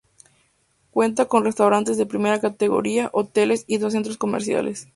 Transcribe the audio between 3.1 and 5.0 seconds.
hoteles y dos centros comerciales.